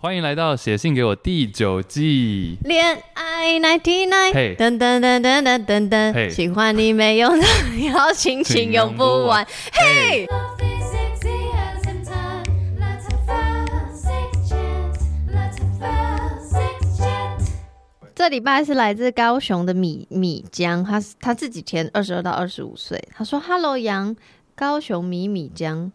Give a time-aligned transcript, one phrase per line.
[0.00, 2.56] 欢迎来到写信给我第九季。
[2.62, 7.44] 恋爱 ninety nine，嘿，噔噔噔噔噔噔喜欢你没用的
[7.92, 10.24] 邀请，请用不完，嘿。
[18.14, 24.14] 这礼拜是来自高雄的米米江，他他自己填二十二到二十五岁，他说：“Hello 杨，
[24.54, 25.90] 高雄米米江。”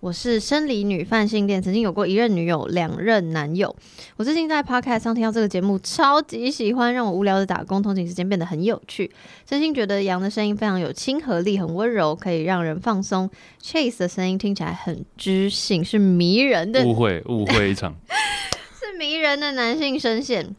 [0.00, 3.76] 我是生理女泛性恋，曾经有过一任女友、两任男友。
[4.16, 9.10] 我最近在 Podcast 上听到这个节目，超级喜欢，让我无聊的打工通勤时间变得很有趣。
[9.44, 13.28] 真心觉得杨的声音非常有亲和力，很温柔，可以让人放松。
[13.62, 16.82] Chase 的声音听起来很知性，是迷人的。
[16.82, 17.94] 误会，误会一场。
[18.08, 20.56] 是迷人的男性声线。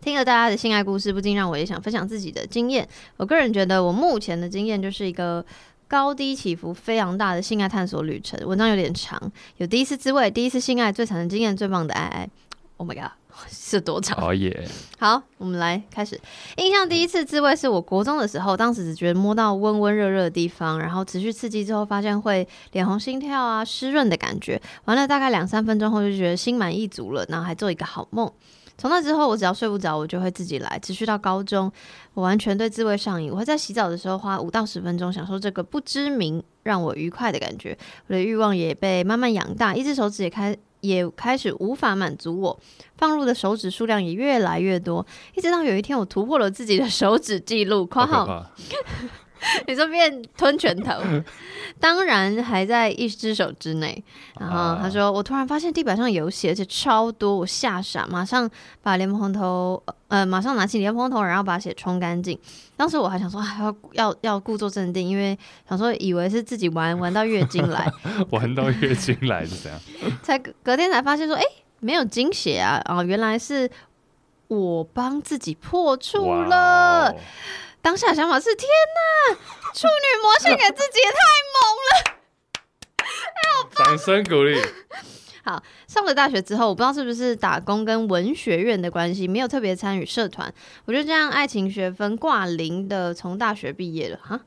[0.00, 2.88] 听了大家的性爱故事，不禁让我也想分享自己的经验。
[3.18, 5.46] 我个人觉得，我目前的经验就是一个。
[5.92, 9.20] 高低起伏非常大的性爱探索旅程，文章有点长，
[9.58, 12.30] 有第一次滋味、第一次性爱、最惨的经验、最棒的爱爱。
[12.78, 13.10] Oh my god，
[13.52, 14.18] 是多长？
[14.18, 14.66] 好耶！
[14.98, 16.18] 好，我们来开始。
[16.56, 24.58] 印象第一次滋味是我国中的时候，当时只觉得摸到温温热热的地方，然后持续刺激之后，发现会脸红、心跳啊、湿润的感觉。
[24.86, 28.32] 完了大概两三分钟后，就觉得心满意足了，然后还做一个好梦。
[28.82, 30.76] 从那之后，我只要睡不着，我就会自己来。
[30.82, 31.70] 持续到高中，
[32.14, 33.30] 我完全对自慰上瘾。
[33.30, 37.78] 我会在洗澡的时候花五到十分钟，享受这个不知名让我愉快的感觉。
[38.08, 42.58] 我的欲望也被慢慢养大，一只手指也开也开始无法满足我，
[42.96, 45.06] 放入的手指数量也越来越多。
[45.36, 48.44] 一直到有一天，我突破了自己的手指记录，括号。
[49.66, 50.92] 你说变吞拳头，
[51.80, 54.02] 当然还在一只手之内。
[54.38, 58.48] 然后他说：“我突然发现地板上有血，而且超多，我吓傻，马上
[58.82, 62.38] 把莲蓬头，呃，马上拿起莲蓬头，然后把血冲干净。
[62.76, 65.36] 当时我还想说，要要要故作镇定，因为
[65.68, 67.90] 想说以为是自己玩玩到月经来，
[68.30, 69.80] 玩到月经来是怎样？
[70.22, 71.42] 才隔天才发现说，哎、
[71.80, 72.80] 没有经血啊！
[72.86, 73.70] 哦，原来是
[74.48, 77.14] 我帮自己破处了。”
[77.82, 79.34] 当下的想法是：天哪，
[79.74, 81.18] 处女膜献给自己也太
[81.52, 81.92] 猛了！
[82.96, 83.04] 哎，
[83.84, 84.56] 掌声鼓励。
[85.44, 90.54] 好，上了大学之后，我不知道是不是打工跟文学院的关系，没有特别参与社团。
[90.84, 94.20] 我就这样爱情学分挂零的从大学毕业了。
[94.22, 94.40] 哈？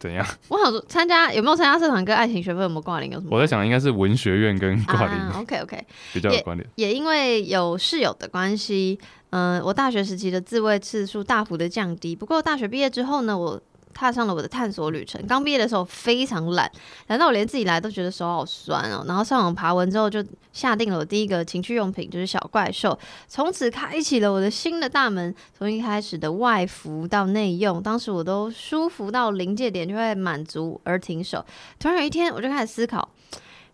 [0.00, 0.26] 怎样？
[0.48, 3.36] 我想说，参加有没有参加社团跟爱情学分有没有挂零有什么？
[3.36, 5.14] 我在想，应该是文学院跟挂零。
[5.14, 6.68] 啊，OK OK，比较有关联。
[6.74, 8.98] 也因为有室友的关系。
[9.30, 12.14] 嗯，我大学时期的自慰次数大幅的降低。
[12.14, 13.60] 不过大学毕业之后呢，我
[13.92, 15.20] 踏上了我的探索旅程。
[15.26, 16.70] 刚毕业的时候非常懒，
[17.08, 19.04] 懒到我连自己来都觉得手好酸哦。
[19.08, 22.98] 然后上网爬文之后，就下定了我第一个情趣用品，就是小怪兽。
[23.26, 25.34] 从此开启了我的新的大门。
[25.56, 31.44] 从一开始的外服到内用，当时我都舒服到临界点就会满足而停手。
[31.78, 33.08] 突然有一天，我就开始思考。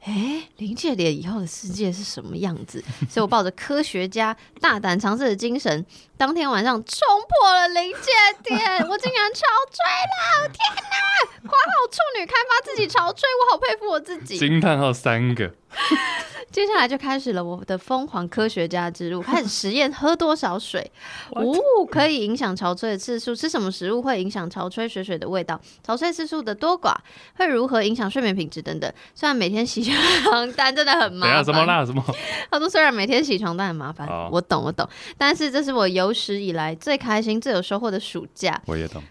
[0.04, 2.82] 哎，临界点以后的世界是什么样子？
[3.08, 5.86] 所以我抱着科学家大胆尝试的精神，
[6.16, 8.10] 当天晚上冲破了临界
[8.42, 8.58] 点，
[8.88, 9.40] 我竟然潮
[9.70, 10.48] 吹了！
[10.48, 11.48] 天哪！
[11.48, 14.38] 括号处女开发自己潮吹，我好佩服我自己。
[14.38, 15.54] 惊叹号三个。
[16.52, 20.92] 接下来就开始了我的疯狂科学家之路，开始实验喝多少水，
[21.30, 21.54] 哦，
[21.90, 26.94] 可以影响潮吹的次数，吃什么食物会影响潮吹水水的味道，潮吹次数的多寡
[27.36, 28.92] 会如何影响睡眠品质等等。
[29.14, 29.82] 虽然每天洗
[30.22, 32.04] 床单真的很麻烦，什么啦什么？
[32.50, 38.60] 他说虽然每天洗床单很麻烦，我懂我懂，但是这是我有史以来最开心、最有收获的暑假。
[38.66, 39.02] 我也懂。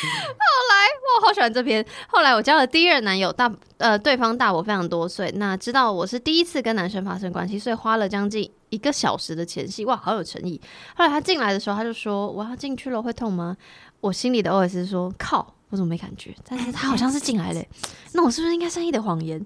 [0.00, 0.88] 后来
[1.20, 1.84] 我好喜欢这篇。
[2.08, 5.30] 后来我交了第一任男友，大呃对方大我非常多岁。
[5.36, 10.60] 那知道我是第一次跟男生发生关系，所以花了将近一个小时的前戏，哇，好有诚意。
[10.96, 13.56] 后来他进来的时候，他就说：“我要进去了，会痛吗？”
[14.00, 17.64] 我心里的 OS 是说：“靠，我怎么没感觉？”但是他好像是进来了，
[18.12, 19.44] 那我是不是应该善意的谎言？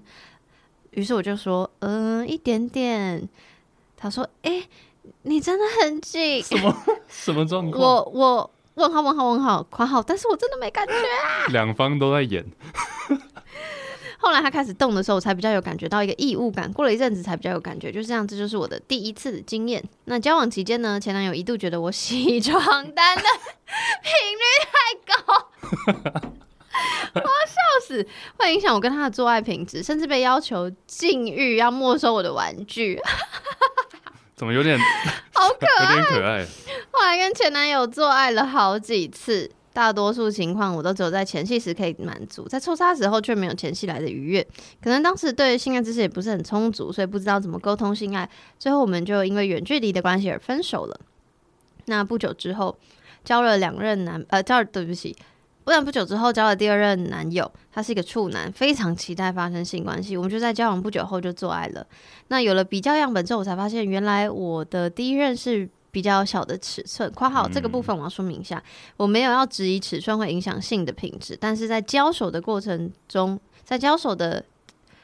[0.91, 3.27] 于是我就说：“嗯、呃，一点点。”
[3.97, 4.69] 他说：“哎、欸，
[5.23, 6.75] 你真的很紧。”什么
[7.07, 7.81] 什么状况？
[7.81, 8.51] 我我。
[8.75, 11.47] 问号问号问号括号，但是我真的没感觉啊。
[11.47, 12.45] 两方都在演。
[14.17, 16.71] 后来他开始动的时候，我才比较有感觉到一个异物感。
[16.73, 19.83] 过了一阵子才比较有感觉，就是这样，这就是我的第一次的经验。
[20.05, 22.55] 那交往期间呢，前男友一度觉得我洗床
[22.91, 23.23] 单的
[24.01, 25.49] 频率太高，
[27.13, 28.07] 我要笑死，
[28.37, 32.99] 会影响我跟他的做爱品质，甚至被要求禁欲，要没收我的玩具。
[34.35, 34.77] 怎么有点
[35.33, 35.95] 好可爱？
[35.95, 36.45] 有点可爱。
[36.91, 44.41] 后来跟前男友做爱了好几次，大多数情况我都只有在前戏时可以满足，在抽插时候却没有前戏来的愉悦。
[44.81, 48.29] 可能当时对性爱知识也不是很充足，所以不知道怎么沟通性爱。
[48.57, 50.97] 最后我们就因为远距离的关系而分手了。
[51.87, 52.77] 那不久之后，
[53.25, 55.13] 交了两任男，呃，交了对不起，
[55.65, 60.15] 不然不久之后交了第二任男友，他是一个处男，非常期待发生性关系。
[60.15, 61.85] 我们就在交往不久后就做爱了。
[62.29, 67.09] 那有了比较样本之后，我才发现原来我的第一任是比较小的尺寸。
[67.13, 68.61] 括号这个部分我要说明一下，
[68.97, 74.43] 我没有要质疑尺寸会影响性的品质，但是在交手的过程中，在交手的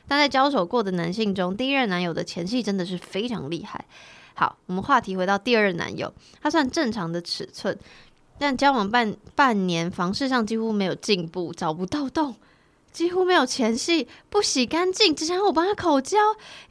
[0.06, 3.86] 但在交手过的男性中，第一任男友的前戏真的是非常厉害。
[4.34, 7.78] 好，我们话题回到第二任男友，他算正常的尺寸。
[8.38, 12.36] 但交往半半年，房事上几乎没有进步，找不到洞，
[12.92, 16.18] 几乎没有前戏，不洗干净，只想让我帮他口交，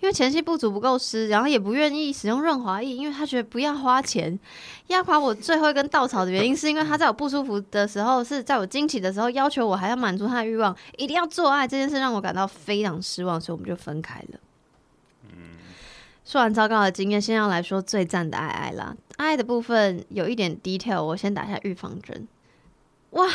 [0.01, 4.39] 因为前戏不足不够湿，然后也不愿意使用润滑液，因为他觉得不要花钱。
[4.89, 14.41] 压垮我最后一根稻草的原因，是因为他在我不舒服的时候，是在我惊奇的时候，要求我还要满足他的欲望，一定要做爱，这件事让我感到非常失望，所以我们就分开了。
[16.23, 18.95] 说完糟糕的经验，先要来说最赞的爱爱啦。
[19.17, 22.29] 爱的部分有一点 detail，我先打下预防针。
[23.11, 23.27] 哇，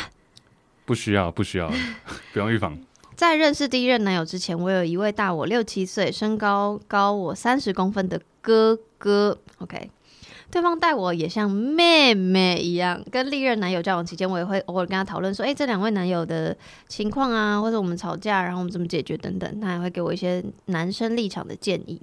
[0.86, 1.70] 不需要，不需要，
[2.32, 2.78] 不用预防。
[3.14, 9.38] 在认识第一任男友之前，我有一位大我六七岁、身高高我三十公分的哥哥。
[9.58, 9.90] OK，
[10.50, 13.02] 对方待我也像妹妹一样。
[13.10, 16.54] 跟历任男友交往期间，我也会偶尔跟他讨论说：“诶、这两位男友的
[16.88, 21.98] 情况啊，或者我们吵架，然后我们怎么解决等等。”他还会给我一些男生立场的建议。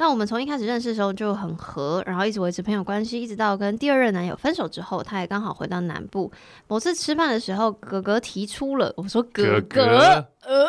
[0.00, 6.30] 那我们从一开始认识的时候就很合，然后一直维持朋友关系，一直到跟第二任男友分手之后，他也刚好回到南部。
[6.68, 10.66] 某次吃饭的时候，哥哥提出了，我说哥哥，哥哥呃，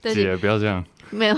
[0.00, 1.34] 对姐不要这样， 没有，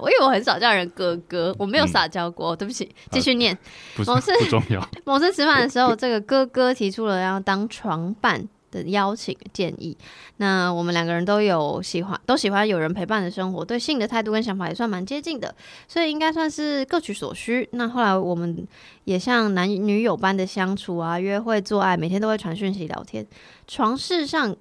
[0.00, 3.52] 我以为我很少叫人哥哥，我没有撒娇过，嗯、对不起，继续念。
[3.52, 3.58] 啊、
[4.06, 8.48] 某 次不重要，某次吃饭的时候，这个哥哥提出了要当床伴。
[8.74, 9.96] 的邀请建议，
[10.38, 15.54] 那我们两个人都有喜欢，都喜欢有人陪伴的生活，对性的态度跟想法也算蛮接近的，
[15.86, 17.68] 所以应该算是各取所需。
[17.72, 18.66] 那后来我们
[19.04, 23.24] 也像男女友般的相处啊，约会做爱，每天都会传讯息聊天。
[23.68, 24.54] 床事上，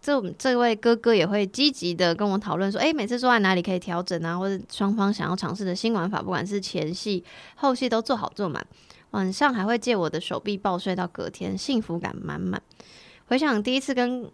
[0.00, 7.22] 这这位哥哥也会积极的跟我讨论说，诶，每次做爱哪里可以调整啊，或者双方想要尝试的新玩法，不管是前戏、
[7.56, 8.66] 后戏都做好做满。
[9.10, 12.62] 晚上还会借我的手臂抱睡到隔天，幸福感满满。
[13.30, 14.28] 回想第一次跟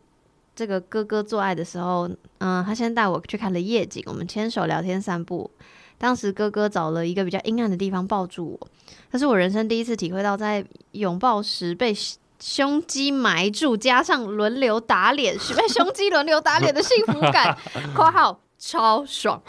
[0.54, 2.08] 这个哥哥做爱的时候，
[2.38, 5.50] 嗯，他先带我去看了夜景，我们牵手聊天散步。
[5.98, 8.68] 当时哥哥找了一个比较阴暗的地方抱住我，
[9.10, 11.94] 那是我人生第一次体会到在拥抱时被
[12.40, 17.54] 胸肌埋住，加上轮流打脸，是被胸肌轮流打脸的幸福感。
[17.94, 19.42] 括号超爽。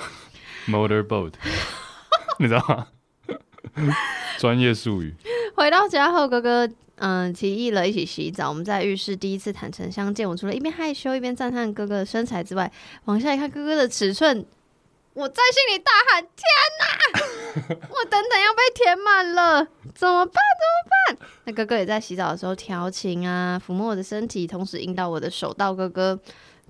[0.67, 1.31] Motorboat，
[2.39, 2.88] 你知道吗？
[4.38, 5.15] 专业术语。
[5.55, 6.69] 回到家后，哥哥。
[6.99, 8.49] 嗯，提议了一起洗澡。
[8.49, 10.27] 我们在浴室第一次坦诚相见。
[10.27, 12.71] 我除了一边害羞一边赞叹哥哥的身材之外，
[13.05, 14.44] 往下一看哥哥的尺寸，
[15.13, 16.44] 我在心里大喊：“天
[16.79, 16.85] 哪！
[17.89, 20.33] 我等等要被填满了，怎么办？
[20.33, 26.19] 怎么办？”那哥哥也在洗澡的时候调情啊，抚摸我的身体，同时引导我的手到哥哥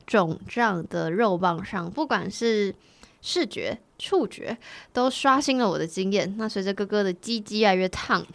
[0.06, 1.90] 肿胀的肉棒上。
[1.90, 2.76] 不管是
[3.22, 4.58] 视觉、触觉，
[4.92, 6.36] 都刷新了我的经验。
[6.38, 8.26] 那随着哥哥的鸡鸡越来越烫。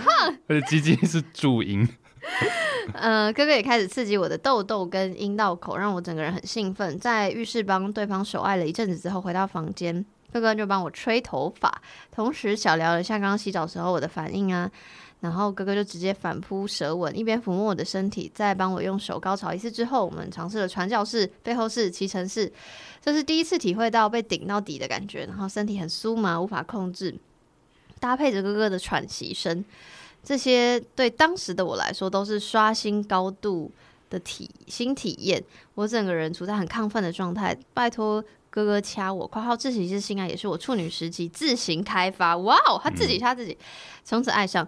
[0.48, 1.88] 而且鸡鸡是注音。
[2.94, 6.98] 呃，哥哥也开始刺激我的痘痘跟阴道口，让我整个人很兴奋。
[6.98, 14.70] 在浴室帮对方手爱了一阵子之后，回到房间，哥哥就帮我吹头发，同时小聊了一下刚刚洗澡时候我的反应啊。
[15.20, 22.52] 然后哥哥就直接反扑舌吻，一边抚摸我的身体，再帮我用手高潮一次之后，我们尝试了传教士、背后式、骑乘式，
[23.00, 27.16] 这是第一次体会到被顶到底的感觉，然后身体很酥麻，无法控制。
[28.02, 29.64] 搭配着哥哥的喘息声，
[30.24, 33.70] 这些对当时的我来说都是刷新高度
[34.10, 35.40] 的体新体验。
[35.76, 39.24] 我整个人处在很亢奋的状态，拜托哥哥掐我。
[39.24, 42.36] 括号自习室性爱也是我处女时期自行开发。
[42.38, 43.56] 哇哦，他自己掐自己，
[44.02, 44.66] 从此爱上。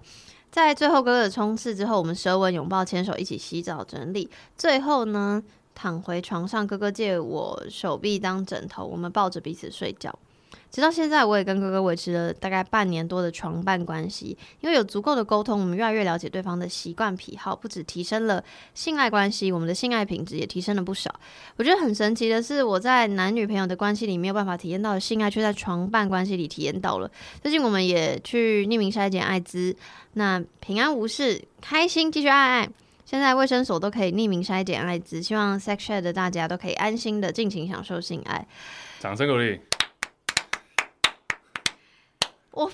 [0.53, 4.31] 在最后哥哥的冲刺之后，我们舌吻、拥抱、牵手，一起洗澡、整理。
[4.57, 5.43] 最后呢，
[5.75, 10.17] 躺回床上，哥哥借我手臂当枕头，我们抱着彼此睡觉。
[10.75, 14.37] 直到现在，我也跟哥哥维持了大概半年多的床伴关系。
[14.61, 18.43] 因为有足够的沟通，我们越来越了解对方的习惯癖好，不只提升了
[18.75, 21.15] 性爱关系，我们的性爱品质也提升了不少。
[21.55, 27.09] 我觉得很神奇的是，我在男女朋友的关系里没有办法体验到的性爱，却在床伴关系里体验到了。
[27.41, 29.77] 最近我们也去匿名筛检艾滋，
[30.15, 32.69] 那平安无事，开心继续爱爱。
[33.05, 38.45] 现在卫生所都可以匿名筛检艾滋，希望 sex chat 的大家都可以安心的尽情享受性爱。
[38.99, 39.61] 掌声鼓励。
[42.55, 42.71] 我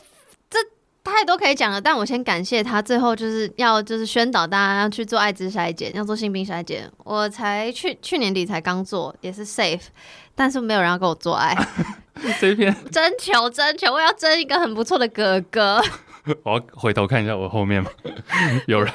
[0.49, 0.59] 这
[1.03, 6.91] 太多可以讲了，但我先感谢他，最后就是要就是宣导大家要去做艾滋筛检，要做性病筛检。
[7.05, 9.87] 我才去去年底才刚做，也是 safe，
[10.35, 11.57] 但是没有人要跟我做爱。
[12.39, 15.83] 这一篇征求征求，我要争一个很不错的哥哥。
[16.45, 17.91] 我要回头看一下我后面吗？
[18.69, 18.93] 有人。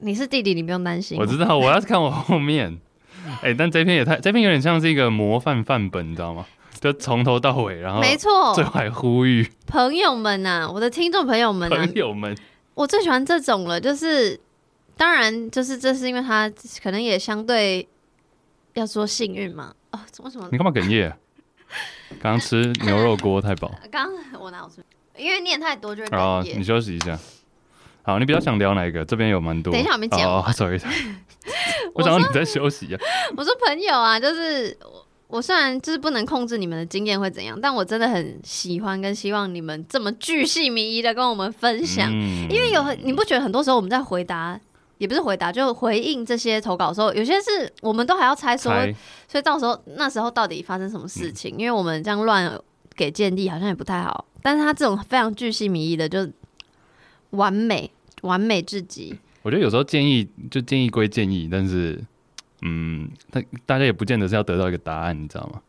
[0.00, 1.18] 你是弟弟，你不用担心。
[1.18, 2.78] 我知道，我要是看我后面。
[3.40, 6.46] 哎、欸，但这篇也太，这篇有点像是一个模范范本，你知道吗？
[6.80, 12.36] 就从头到尾，然后没错，最后还呼吁朋友们呐、啊，我的听众朋友们、啊，朋友们，
[12.74, 14.38] 我最喜欢这种了，就是
[14.96, 16.50] 当然，就是这是因为他
[16.82, 17.86] 可能也相对
[18.74, 19.74] 要说幸运嘛。
[19.90, 20.48] 哦，为什么？
[20.52, 21.12] 你干嘛哽咽？
[22.20, 23.70] 刚刚吃牛肉锅太饱。
[23.90, 24.08] 刚
[24.40, 24.84] 我哪有吃？
[25.16, 26.58] 因为念太多就会哽咽。
[26.58, 27.18] 你休息一下。
[28.02, 29.04] 好，你比较想聊哪一个？
[29.04, 29.72] 这边有蛮多。
[29.72, 30.20] 等一下我没讲。
[30.22, 30.80] 哦，sorry，
[31.92, 33.00] 我想让你在休息啊。
[33.36, 35.06] 我说朋友啊，就是我
[35.42, 44.58] 虽然就是不能控制你们的经验会怎样，但我真的很喜欢跟希望你们这么巨细靡遗的跟我们分享，嗯、因为有你不觉得很多时候我们在回答，
[44.96, 48.94] 也不是回答，就回应这些投稿的时候，有些是我们都还要猜说，猜
[49.28, 51.54] 所以到时候那时候到底发生什么事情？
[51.56, 52.58] 嗯、因为我们这样乱
[52.96, 56.26] 给建议好像也不太好，但是他这种非常巨细靡遗的就
[57.30, 57.90] 完美。
[58.22, 59.16] 完美至极。
[59.42, 62.04] 我觉得有时候建议就建议归建议，但是，
[62.62, 65.60] 嗯，大大家也不见得是要得到一个答案，你知道吗？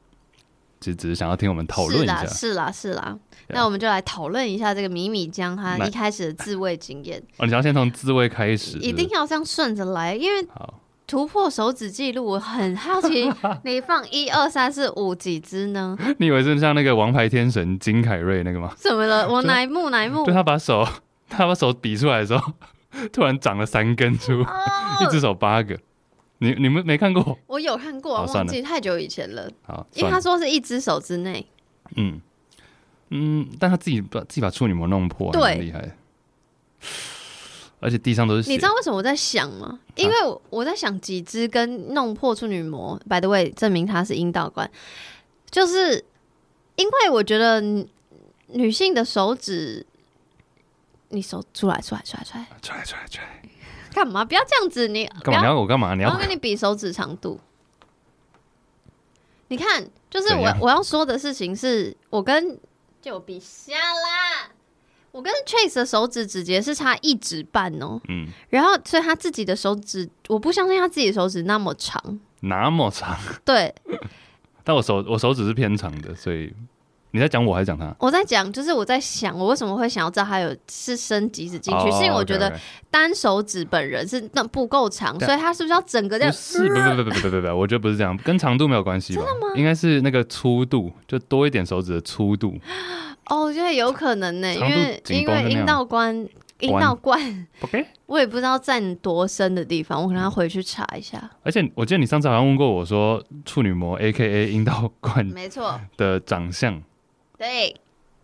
[0.79, 2.25] 其实只是想要听我们讨论一下。
[2.25, 3.17] 是啦，是啦，是啦。
[3.49, 7.21] 那我们就来讨论一下这个米米江他一开始的自慰经验。
[7.37, 8.77] 哦，你要先从自慰开始？
[8.77, 10.47] 一定要这样顺着来，因为
[11.05, 13.29] 突破手指记录，我很好奇，
[13.65, 15.97] 你放一二三四五几只呢？
[16.19, 18.71] 你以为是像那个王牌天神金凯瑞那个吗？
[18.77, 19.27] 怎么了？
[19.31, 20.25] 我哪一幕哪一幕？
[20.25, 20.87] 就他把手。
[21.29, 22.53] 他把手比出来的时候，
[23.13, 24.47] 突然长了三根出，哦、
[25.01, 25.77] 一只手八个。
[26.39, 27.37] 你你们没看过？
[27.47, 29.49] 我有看过，忘记太久以前了。
[29.63, 31.45] 好，因为他说是一只手之内。
[31.95, 32.19] 嗯
[33.09, 35.95] 嗯，但他自己把自己把处女膜弄破，对，很厉害。
[37.79, 38.51] 而且地上都是血。
[38.51, 39.79] 你知道为什么我在想吗？
[39.95, 40.13] 因为
[40.49, 42.93] 我在想几只跟弄破处女膜。
[42.93, 44.69] 啊、By the way，证明他是阴道冠，
[45.49, 46.03] 就是
[46.75, 47.61] 因为我觉得
[48.47, 49.85] 女性的手指。
[51.11, 53.41] 你手出来，出来，出来，出来，出来，出来，出来，
[53.93, 54.23] 干嘛？
[54.25, 54.87] 不要这样子！
[54.87, 55.39] 你干嘛？
[55.41, 55.95] 你要我干嘛？
[55.95, 57.39] 你要我跟你比手指长度？
[59.47, 62.59] 你看，就是我我要说的事情是，我跟
[63.01, 64.51] 就比下啦。
[65.11, 67.99] 我跟 Chase 的手指指节是差一指半哦。
[68.07, 68.27] 嗯。
[68.49, 73.17] 然后，所以他自己的手指，我不相信他自己的手指那么长，那么长。
[73.43, 73.73] 对。
[74.63, 76.53] 但我手我手指是偏长的，所以。
[77.11, 77.95] 你在讲我还是讲他？
[77.99, 82.53] 我在讲，就是我在想，我为什么会想要知道他有是伸几指进去？Oh, 是因为我觉得
[82.91, 86.33] 单手指本人是那不够长.所以他是不是要整个这样？
[86.33, 89.23] 是，不不不不不不不，我觉得不是这样，跟长度没有关系吧？
[89.23, 89.53] 真的吗？
[89.55, 92.55] 应该是那个粗度，就多一点手指的粗度。
[93.25, 96.27] 哦，我觉得有可能呢、欸，因为因为阴道关
[96.59, 101.29] 阴道冠，OK，我也不知道在多深的地方，我可能要回去查一下。
[101.43, 104.51] 而且我记得你上次好像问过我说，处女膜 （A.K.A.
[104.51, 106.81] 阴道冠）没错的长相。
[107.39, 107.73] 对，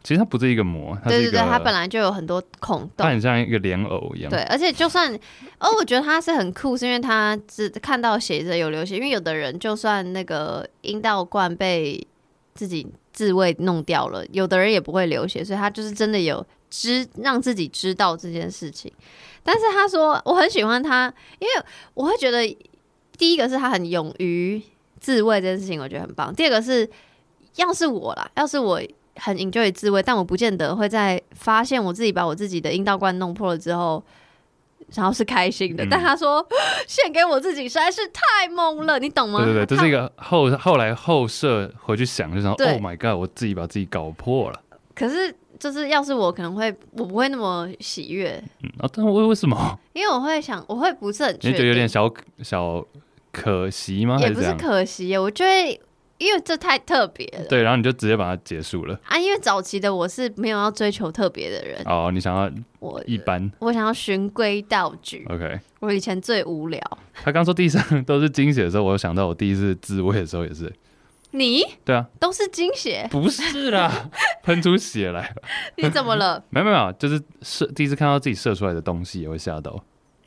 [0.04, 4.30] 其实它不是一个膜，它是一个，对对对，它本来就有很多孔洞，它很像一个莲藕一样。
[4.30, 5.12] 对，而且就算，
[5.58, 12.06] 哦，我觉得它是很酷，是因为它只看到写着有流血，因为有的人就算那个阴道冠被
[12.54, 18.92] 自己自慰弄掉了，有的人也不会流血，所以他就是真的有知让自己知道这件事情。
[19.44, 21.54] 但是他说我很喜欢他，因为
[21.94, 22.46] 我会觉得
[23.18, 24.62] 第一个是他很勇于
[25.00, 26.36] 自慰这件事情，我觉得很棒。
[26.36, 26.88] 第二个是
[27.56, 28.82] 要是我啦，要是我。
[29.16, 34.04] 很 enjoy 自慰，但我不见得会在发现我自己把我自己的阴道罐弄破了之后，
[34.94, 35.86] 然后是开心的。
[35.86, 36.46] 嗯、但他说
[36.88, 39.44] 献给我自己实在是太猛了，你懂吗？
[39.44, 44.62] 对对对，这是一个后后来后设回去想，就想对 Oh my God，我自己把自己搞破了。
[44.94, 48.42] 可是就是要是我可能会，我不会那么喜悦。
[48.64, 49.80] 嗯啊，但为为什么？
[49.94, 52.86] 因为我会想，我会不是很觉得有点小小
[53.32, 54.18] 可惜吗？
[54.20, 55.80] 也不是可惜，我觉得。
[56.18, 59.18] 因为这太特别了，对，然后你就直接把它结束了啊！
[59.18, 65.26] 因为早期的我是没有要追求特别的人哦，你想要我一般，我，我想要循规蹈矩。
[65.30, 66.82] OK，我以前最无聊。
[67.24, 70.72] 他刚说地上都是精血的时候，我想到我第一次自慰的时候也是。
[71.32, 71.66] 你？
[71.84, 73.06] 对啊，都是精血？
[73.12, 74.10] 不是啦，
[74.42, 75.36] 喷出血来了。
[75.76, 76.42] 你怎么了？
[76.50, 79.84] 没有没有，就是射第一次看到自己射出来的东西也会吓到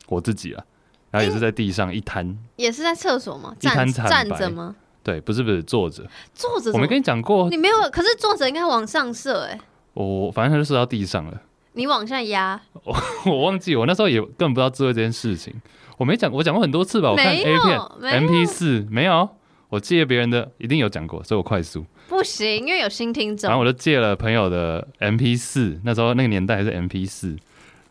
[0.07, 0.63] 我自己啊。
[1.09, 3.55] 然后也是在地上一滩，也是在厕所吗？
[3.59, 4.75] 站站着吗？
[5.03, 6.71] 对，不是不是作者，作者。
[6.73, 7.75] 我没跟你讲过，你没有。
[7.91, 9.59] 可是作者应该往上射哎。
[9.93, 11.41] 我反正他就射到地上了。
[11.73, 12.59] 你往下压。
[12.83, 15.53] 我 我忘记，我那时候也根本不知道智慧这件事情。
[15.97, 17.11] 我没讲，我讲过很多次吧？
[17.11, 17.79] 我看 A 片
[18.21, 19.29] ，MP 四没有。
[19.69, 21.85] 我借别人的，一定有讲过，所以我快速。
[22.07, 23.47] 不行，因为有新听众。
[23.47, 27.37] 然后我就借了朋友的 MP 四，那时候那个年代还是 MP 四。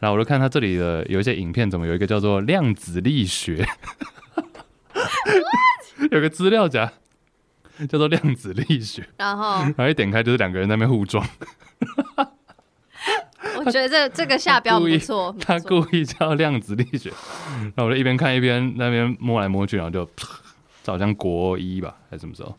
[0.01, 3.65] 然后我就看他这里的有一些影片，怎么有一个叫做量子力学。
[6.11, 6.93] 有个资料夹
[7.89, 11.25] 叫做量子力学，然后，然后一点开就是两个人在那边互撞，
[13.59, 15.35] 我觉得这这个下标不错。
[15.41, 17.11] 他故意叫量子力学，
[17.61, 20.05] 然后我就一边看一边那边摸来摸去，然后就，
[20.83, 22.57] 就好像国一吧，还是什么时候？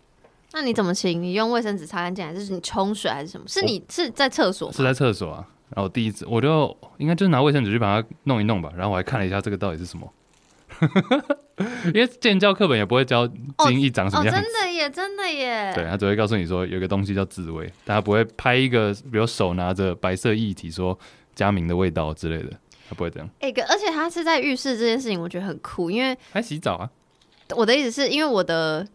[0.52, 1.22] 那你怎么清？
[1.22, 3.48] 你用卫生纸擦干净，还是你冲水，还是什么？
[3.48, 4.72] 是你是在厕所？
[4.72, 5.46] 是在厕所啊。
[5.76, 8.72] 然后第一次我就应该就是拿卫生纸去把它弄一弄吧。
[8.76, 10.12] 然后我还看了一下这个到底是什么。
[11.94, 15.72] 因为建教课本也不会教精益长什么样子，哦哦，真的耶，真的耶。
[15.76, 20.98] 对，他只会告诉你说有个东西叫自慰，但他不会拍一个，比如手拿着白色液体说
[21.36, 22.52] 加明的味道之类的，
[22.90, 23.30] 他不会这样。
[23.40, 26.90] 哎、欸，而且他是在浴室这件事情，我觉得很酷，因为还洗澡啊。
[27.56, 28.88] 我的意思是因为我的。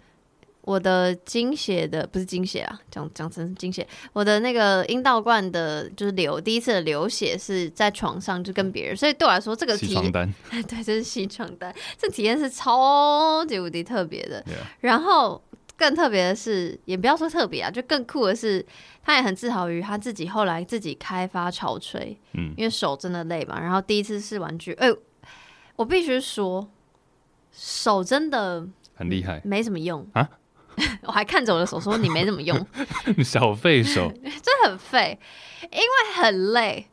[0.64, 3.86] 我的经血的不是经血啊，讲讲成经血。
[4.14, 10.10] 我的那个阴道罐的，就是流第一次的流血是在床上，就跟别人，所以对我来说这个体验，
[10.66, 14.42] 对，这是洗床单，这体验是超级无敌特别的。
[14.80, 15.42] 然后
[15.76, 18.64] 更特别的是，也不要说特别啊，就更酷的是，
[19.02, 23.60] 他也很自豪于他自己后来自己开发潮吹，嗯，因为手真的累嘛。
[23.60, 24.98] 然后第一次试玩具，哎、欸，
[25.76, 26.66] 我必须说，
[27.52, 30.26] 手真的很厉害，没什么用啊。
[31.02, 32.66] 我还看着我的手说：“你没怎么用，
[33.24, 35.18] 小废手， 这很废，
[35.70, 36.86] 因为很累。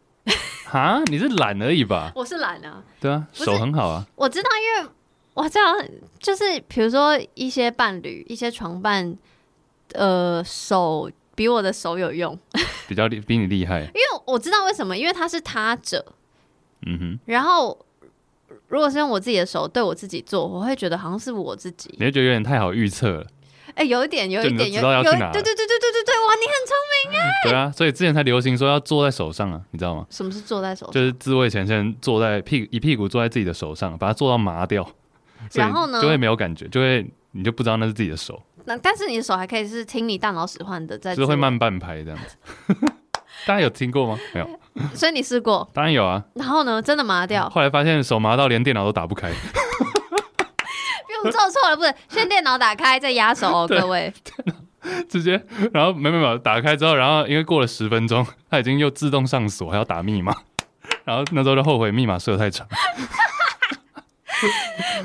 [0.65, 2.11] 哈，你是懒而已吧？
[2.15, 4.05] 我是懒啊，对啊，手很好啊。
[4.15, 4.89] 我知道，因为
[5.33, 5.75] 我知道
[6.19, 9.17] 就是，比如说一些伴侣、一些床伴，
[9.93, 12.37] 呃，手比我的手有用，
[12.87, 13.81] 比较厉，比你厉害。
[13.81, 16.05] 因为我知道为什么，因为他是他者，
[16.85, 17.77] 嗯哼，然后。”
[18.67, 23.27] 如果是用我自己的手对我自己做，我会觉得好像是我自己，你会觉得有点太好预测了。
[23.75, 26.75] 哎、欸，有一点，有一点，有，有，对对对对对对对，哇，你很聪
[27.11, 27.29] 明哎。
[27.43, 30.05] 对啊，所以之前才流行说要坐在手上啊，你知道吗？
[30.09, 30.93] 什么是坐在手上？
[30.93, 34.87] 就是自慰前先坐在屁一屁股坐在自己的手上，把它做到麻掉，
[35.53, 38.41] 然后呢，就会没有感觉，就会你就不知道那是自己的手。
[38.65, 42.75] 那但是你的手还可以是听你大脑使唤的，在就是会慢半拍这样子。
[43.47, 44.19] 大家有听过吗？
[44.33, 44.47] 没有。
[44.93, 45.67] 所以你试过？
[45.73, 46.23] 当然有啊。
[46.35, 46.79] 然后呢？
[46.79, 47.49] 真的麻掉。
[47.49, 49.31] 后来发现手麻到连电脑都打不开。
[51.23, 51.93] 做错了，不是？
[52.09, 54.13] 先电脑打开再压手哦， 各位。
[55.07, 55.39] 直接，
[55.71, 60.35] 然后没没没，打开之后，然后因为过了十分钟，它已经又自动上锁，还要打密码。
[61.05, 62.67] 然后那时候就后悔密码设太长。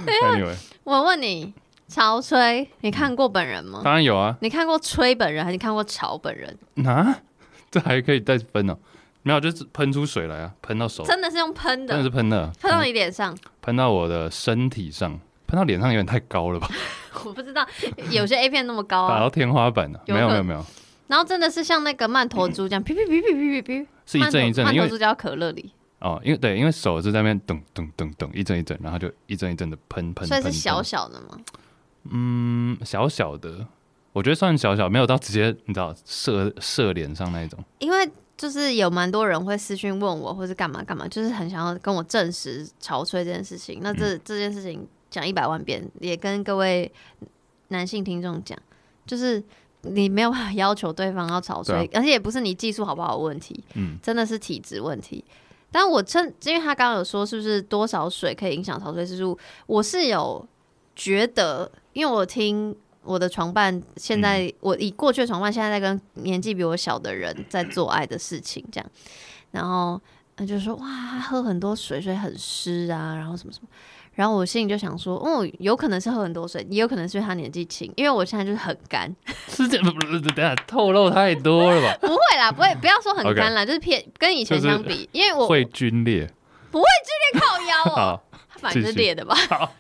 [0.07, 1.53] Anyway，我问你，
[1.89, 3.83] 潮吹，你看过本人吗？
[3.85, 4.35] 当然有啊。
[4.41, 6.59] 你看过吹本人，还是看过潮本人？
[6.87, 7.19] 啊？
[7.71, 8.79] 这还可以再分哦。
[9.23, 16.69] 没有，就是喷出水来啊，喷到手，真的是用喷的，真的是喷的，喷到你脸上，喷到我的身体上，喷到脸上有点太高了吧？
[17.25, 17.67] 我不知道，
[18.11, 20.65] 有些 A 片那么高啊，打到天花板了，没有没有没有。
[21.07, 25.73] 然后真的是像那个曼陀珠这样， 哔哔哔哔哔哔哔，是一阵一阵的，因为曼陀珠叫可乐里。
[26.01, 30.29] 哦，因为对，因为手是在那边咚咚咚咚一阵一阵，然后就一阵一阵的喷喷。
[30.29, 31.39] 所以是小小的吗？
[32.11, 33.67] 嗯，小小的，
[34.13, 38.09] 我觉得算小小，没有到直接你知道射射脸上那一种，因为。
[38.37, 43.79] 就是有蛮多人会私讯问我，或是干嘛干嘛，就是很想要跟我证实潮吹这件事情。
[43.83, 46.91] 那这、嗯、这件事情讲一百万遍，也跟各位
[47.69, 48.59] 男性听众讲，
[49.07, 49.43] 就是
[49.83, 55.25] 你没有办法要求对方要潮吹，啊、而且也不是你技术好不好的问题，嗯，真的是体质问题。
[55.71, 60.47] 但我趁，因为他刚刚有说是不是多少水可以影响潮吹次数，我是有
[60.95, 62.75] 觉得，因为我听。
[63.09, 68.91] 我的床伴现在，嗯、我以过去的床伴现在在跟年纪比我小的人在做爱的事情，这样，
[69.53, 70.03] 然后
[70.35, 73.69] 他就说哇，他喝很多水，水很湿啊，然后什么什么，
[74.17, 79.15] 然后我心里就想说，哦，有可能是喝很多水，也有可能是因为他年纪轻，因为我现在就是很干。
[79.47, 81.99] 是这等下透露太多了吧？
[82.01, 86.27] 不会啦，不会，不要说很干啦，okay, 就是偏跟以前相比，因为我会龟裂，
[86.73, 88.23] 不会龟裂靠腰哦、喔，
[88.59, 89.37] 反正是裂的吧？
[89.51, 89.73] 好，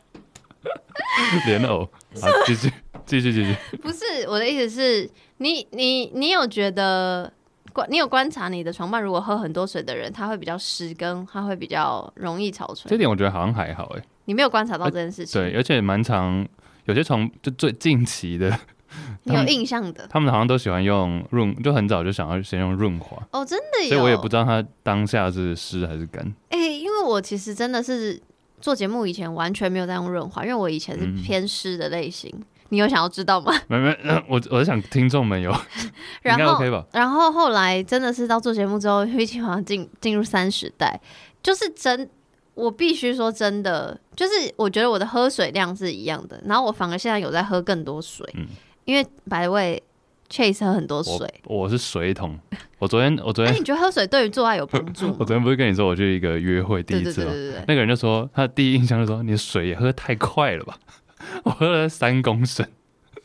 [1.46, 1.88] 莲藕，
[2.20, 2.70] 好，继续。
[3.06, 7.32] 继续继续， 不是我的意思是你你你有觉得
[7.72, 12.90] 观你有观察你的床伴如果喝很多水的人，他会比较湿，跟他会比较容易潮吹。
[12.90, 15.40] 这点我觉得好像还好哎，你没有观察到这件事情。
[15.40, 16.46] 对，而且蛮常，
[16.84, 18.56] 有些从就最近期的，
[19.24, 23.20] 你有印象的，他们好像都喜欢用润，就很早就想要先用润滑。
[23.32, 26.22] 哦，真的有，所以我也不知道他当下是湿还是干。
[26.50, 28.20] 哎、欸，因为我其实真的是
[28.60, 32.30] 做节目以前完全没有在用润滑，因为我以前是偏湿的类型。
[32.34, 33.52] 嗯你有想要知道吗？
[33.68, 33.96] 没没，
[34.28, 35.54] 我我是想听众们有，
[36.20, 36.84] 然后 OK 吧？
[36.90, 41.00] 然后后来真的是到做节目之后，一起好像进进入三十代，
[41.40, 42.10] 就是真，
[42.56, 48.46] 我必须说真的，就是我觉得我的喝水量是一样的，然后我反而现在有在喝更多水，嗯、
[48.86, 49.82] 因为 the way
[50.30, 52.38] Chase 喝很多水，我，我是水桶。
[52.78, 55.06] 我昨天我昨天，哎，你觉得喝水对于做爱有帮助？
[55.20, 57.32] 我昨天不是跟你说我去一个约会第一次吗？
[57.68, 60.78] 那个人就说他第一印象就说你的水也喝太快了吧。
[61.44, 62.66] 我喝了三公升，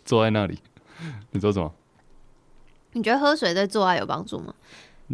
[0.03, 0.59] 坐在那里。
[1.31, 1.73] 你说什么？
[2.91, 4.53] 你觉得喝水对做爱有帮助吗？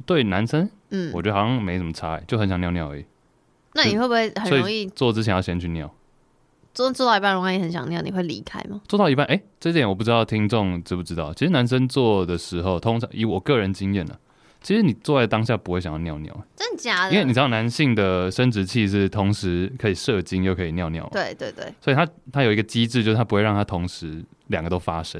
[0.05, 3.05] 对男生，嗯，我觉得好像没什么差、欸，就很想尿尿而已。
[3.77, 5.93] 那你会不会很容易做之前要先去尿？
[6.73, 8.81] 做做到一半，容易很想尿，你会离开吗？
[8.87, 11.33] 做到一半，哎、欸，这点我不知道听众知不知道。
[11.33, 14.15] 其实男生做的时候，通常以我个人经验呢，
[14.61, 16.45] 其实你坐在当下不会想要尿尿。
[16.55, 17.13] 真的假的？
[17.13, 21.07] 因为你知道男性的生殖器是同时可以射精又可以尿尿。
[21.11, 21.71] 对对对。
[21.81, 25.19] 所以他他有一个机制，就是他不会让他同时两个都发生，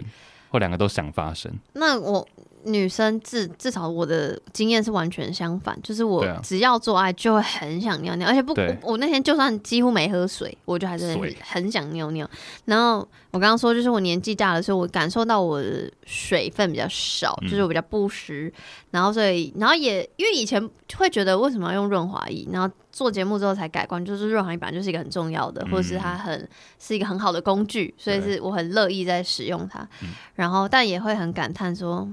[0.50, 1.52] 或两个都想发生。
[1.74, 2.28] 那我。
[2.68, 12.30] 女生至至少我的经验是完全相反，就是我只要做爱就会很想尿尿，而且不我，我那天就算几乎没喝水，我就还是很想尿尿。
[12.66, 13.00] 然后
[13.32, 18.52] 我刚刚说，就是我年纪大了，所以我感受到我的水分比较少，就是我比较不湿。
[18.92, 20.62] 然后所以，然后也因为以前
[20.96, 26.48] 会觉得为什么要用润滑液，然后做节目之后才改观，就是润滑液本来就是一个很重要的，或者是它很
[26.80, 29.88] 是一个很好的工具，所以是我很乐意在使用它。
[30.36, 32.08] 然后但也会很感叹说。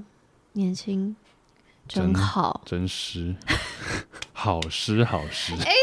[0.55, 1.15] 年轻
[1.87, 3.35] 真好，真湿，
[4.33, 5.53] 好诗好诗。
[5.53, 5.75] 哎、欸，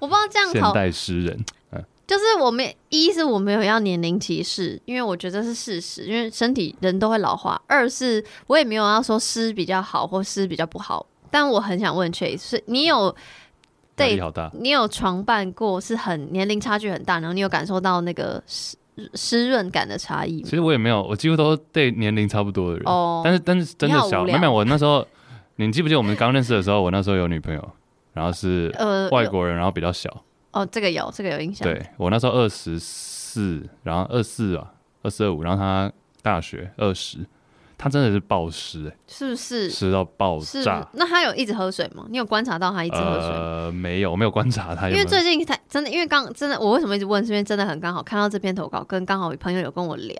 [0.00, 0.52] 我不知道这样。
[0.52, 7.60] 现代诗人，嗯，就是我们一是我没有要年龄歧视，因为我觉得这是事实，因为身体人都会老化。
[7.66, 13.14] 二是我也没有要说诗比较好或诗比较不好，但我很想问 Chase，是你有
[13.96, 14.20] 对，
[14.52, 18.40] 你有床伴过是很年龄差距很大，然后你有感受到那个
[18.98, 22.82] 湿湿润感的差异，其实我也没有，我几乎都对年龄差不多的人。
[22.86, 25.06] 哦，但是但是真的小，没有我那时候，
[25.56, 27.70] 你记不记得我们刚认识的时候，我那时候有女朋友，
[28.12, 30.24] 然后是呃外国人，然后比较小。
[30.52, 31.66] 哦，这个有，这个有印象。
[31.66, 37.18] 对，我那时候二十四，然后二四啊，二四二五，然后他大学二十。
[37.78, 40.86] 他真的是暴湿哎，是不是湿到爆炸？
[40.94, 42.04] 那他有一直喝水吗？
[42.10, 43.30] 你有观察到他一直喝水？
[43.30, 44.96] 呃，没有，我没有观察他有有。
[44.96, 47.24] 因为最近他真的，因为刚真的，我为什么一直问？
[47.24, 50.16] 是因为真的很刚好看到这篇投稿，跟刚好有朋友有跟我聊。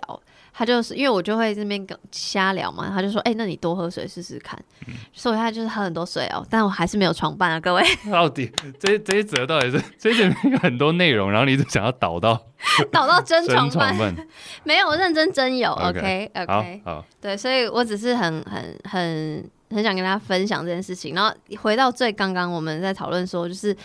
[0.51, 4.59] 他就是因为我就会这边瞎聊嘛，他就说：“哎、欸，那你多喝水试试看。
[4.87, 7.83] 嗯”所以他就是喝很多水哦，但我还是没有床伴啊，各位。
[8.11, 12.37] 到底这这一则到底是这里面有很多内容，然后你一直想要导到
[12.91, 14.13] 导到真床伴，
[14.65, 15.71] 没有认真真有。
[15.71, 21.15] OK OK，, okay 好，好，对，所以我只是很很很很想跟大家分享这件事情。
[21.15, 23.75] 然后回到最刚刚我们在讨论说，就是。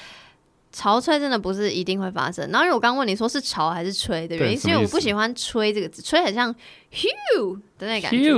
[0.76, 2.44] 潮吹真的不是一定会发生。
[2.50, 6.52] 然后因为我刚问你说是潮还是吹的原因，是因为我不喜欢“吹”这个字，吹很像
[6.90, 8.32] “hue” 的那感觉。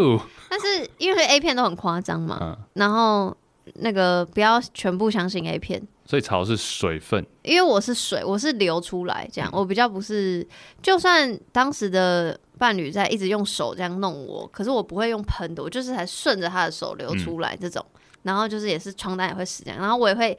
[0.50, 3.34] 但是因为 A 片都很夸张嘛、嗯，然后
[3.76, 5.82] 那个不要全部相信 A 片。
[6.04, 10.46] 所以潮是水分，因为我是水，我是流出来这样，我比较不是。
[10.82, 17.84] 就算当时的伴侣在一直用手这样弄我，可是我不会用喷的，我就是还顺着他的手流出来这种。
[18.22, 20.36] 然后就是也是床单也会湿这样，然后我也会。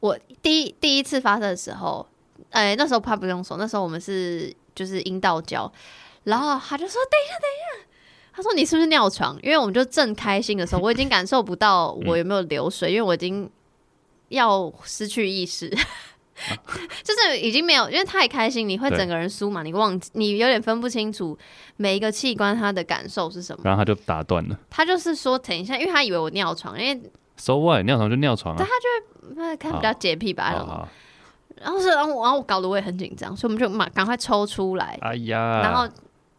[0.00, 2.06] 我第一第一次发生的时候，
[2.48, 5.70] 哎、那时候怕不用手，那时候我们是就是阴道交，
[6.24, 7.88] 然后他就说等一下等一下，
[8.32, 9.38] 他说你是不是尿床？
[9.42, 13.50] 因为我们就正开心的时候，我已经感受不到我有没有流水，因为我已经
[14.28, 15.70] 要失去意识，
[17.02, 21.36] 就是已经没有，因为太开心，你会整个人酥嘛，你忘记你有点分不清楚
[21.76, 27.00] 每一个器官它的感受是什么，然后他就打断了，他就是说等一下，因为他以为我尿床，因为
[27.36, 28.86] so what 尿床就尿床啊，但他就。
[29.36, 30.50] 那看比较洁癖吧，
[31.62, 34.98] 然后是，然后我，然后我搞得我也很紧张，所以我们就马赶快抽出来。
[35.02, 35.88] 哎呀，然后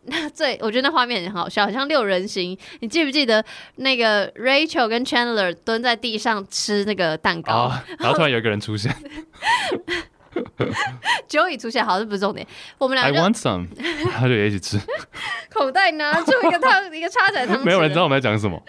[0.05, 2.57] 那最我觉得那画面很好笑，好像六人行。
[2.79, 3.43] 你记不记得
[3.75, 8.95] 那个 Rachel 跟 Chandler 蹲在地上吃那个蛋糕，哦、然后突然有一个人出现。
[11.27, 12.47] Joey 出现，好这不是重点。
[12.77, 13.67] 我们俩就 I want some，
[14.13, 14.79] 他就也一起吃。
[15.53, 17.61] 口袋拿出一个汤，一个叉仔汤。
[17.65, 18.61] 没有人知道我们在讲什么。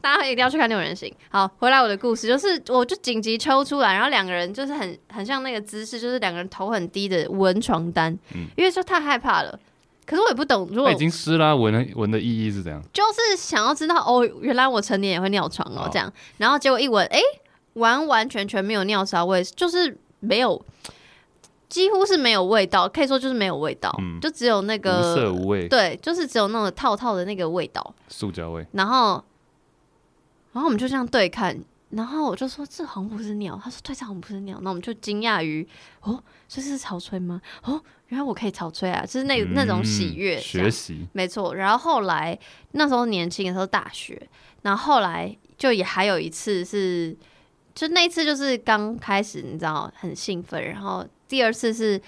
[0.00, 1.14] 大家一定要去看六人行。
[1.28, 9.56] 好，回来我的故事就是，我就紧急抽出来，然后两个人就是很很像那个姿势，就是两个人头很低的闻床单，嗯，因为说太害怕了。
[10.06, 12.82] 可是我也不懂，如果已经湿啦，闻闻的意义是怎样？
[12.92, 16.12] 就是想要知道哦，原来我成年也会尿床哦，这样。
[16.38, 17.22] 然后结果一闻，哎、欸，
[17.74, 20.64] 完完全全没有尿骚味，就是没有。
[21.66, 28.64] 几乎是没有味道，可以说就是没有味道，嗯、就只有那个无色无味，对，就是只有那种套套的那个味道，塑胶味。
[28.72, 29.24] 然后，
[30.52, 31.58] 然后我们就这样对看，
[31.96, 34.58] 然后我就说这好像不是鸟，他说对，这好像不是鸟。
[34.62, 35.66] 那我们就惊讶于
[36.00, 37.40] 哦，这是潮吹吗？
[37.62, 41.54] 哦，原来我可以潮吹啊，就是那、嗯、那种喜悦，学习没错。
[41.54, 42.38] 然后后来
[42.72, 44.28] 那时候年轻的时候大学，
[44.62, 47.16] 然后后来就也还有一次是，
[47.74, 51.06] 就那一次就是刚开始，你知道很兴奋，然后。
[51.26, 52.00] 第二次是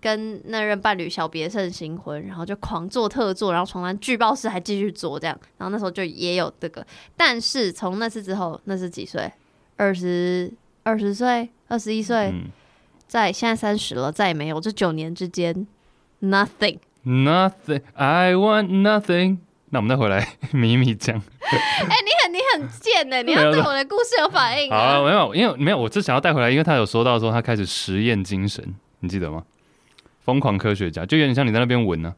[0.00, 9.30] 跟那任伴侣小别胜新婚，然后就狂做特做，然后床单剧爆式还继续做这样，然后那时候就也有这个，但是从那次之后，那是几岁？
[9.76, 10.52] 二十
[10.82, 12.32] 二十岁，二十一岁，
[13.08, 15.66] 在现在三十了，再也没有这九年之间
[16.22, 19.38] ，nothing，nothing，I want nothing。
[19.70, 21.16] 那我们再回来， 米米讲。
[21.16, 24.70] 哎、欸，你很你很贱呢，你要对我的故事有反应。
[24.70, 28.64] 好，没有，因为没有，我只想要带回来，因为他有说到说他开始实验精神，
[29.00, 29.42] 你记得吗？
[30.24, 32.14] 疯狂科学家就有点像你在那边闻呢。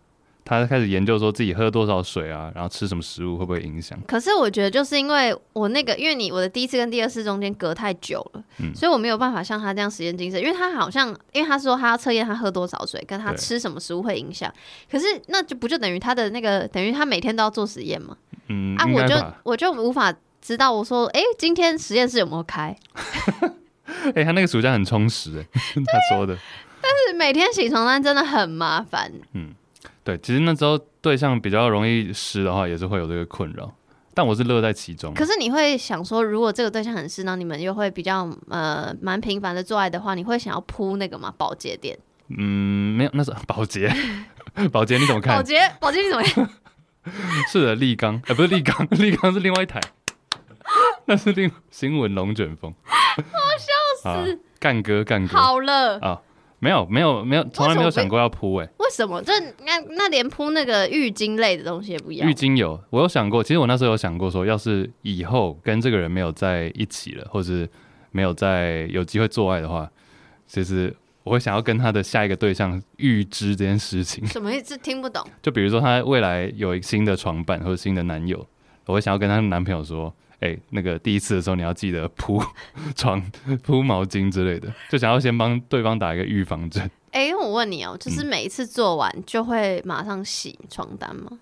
[0.48, 3.98] 他开始研究说自己喝多少水啊，然后吃什么食物会不会影响？
[4.06, 10.40] 可是我觉得就是因为我那个，因为你我的第一次跟第二次中间隔太久了，嗯，所以我没有办法像他这样实验精神。
[10.40, 14.48] 因为他好像，因为他说他要测验他喝多少水，跟他吃什么食物会影响。
[14.88, 18.16] 可是那就不就等于他的那个等于他每天都要做实验吗？
[18.46, 20.72] 嗯，啊，我就我就无法知道。
[20.72, 22.76] 我说，哎、欸，今天实验室有没有开？
[24.04, 26.38] 哎、欸，他那个暑假很充实，哎， 他说的。
[26.86, 29.54] 但是每天洗床单真的很麻烦，嗯。
[30.04, 33.74] 对，其实那时候对象比较容易湿的话，也是会有这个困扰。
[34.14, 35.12] 但我是乐在其中。
[35.14, 41.34] 可是你会想说，如果这个对象很湿，那你们又会比较呃蛮频繁的做爱的话，你会想要铺那个吗？
[41.36, 41.98] 保洁垫？
[42.28, 43.92] 嗯，没有，那是保洁。
[44.70, 45.34] 保洁你怎么看？
[45.34, 46.48] 保洁，保洁你怎么看？
[47.50, 49.80] 是的，立刚，哎、欸，不是立刚， 立刚是另外一台。
[51.06, 52.72] 那是另新闻龙卷风。
[52.84, 53.22] 好
[54.04, 54.40] 笑死！
[54.60, 56.20] 干哥，干哥，好了啊。
[56.58, 58.72] 没有没有没有，从来没有想过要铺哎、欸。
[58.78, 59.22] 为什么？
[59.22, 59.32] 这
[59.64, 62.28] 那那连铺那个浴巾类的东西也不一样。
[62.28, 63.42] 浴巾有，我有想过。
[63.42, 67.68] 其实我那时候有想过，说要是以后跟这个人没有在一起了，或是
[68.10, 69.90] 没有在有机会做爱的话，
[70.46, 74.26] 其实我会想要跟他的下一个对象预知这件事情。
[74.26, 74.76] 什么意思？
[74.78, 75.22] 听不懂。
[75.42, 78.46] 就比如说他未来有一个新的床伴或者新的男友，
[78.86, 80.12] 我会想要跟他的男朋友说。
[80.40, 82.42] 哎、欸，那个第一次的时候，你要记得铺
[82.94, 83.22] 床、
[83.62, 86.82] 铺毛巾之类的，就想要先帮对方打一个预防针。
[87.12, 91.28] 哎、欸，我问你哦、喔，就是每一次做完就会马上洗床单吗？
[91.30, 91.38] 嗯、